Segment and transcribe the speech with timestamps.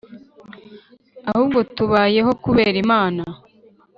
[1.29, 3.23] Ahubwo tubayeho kubera imana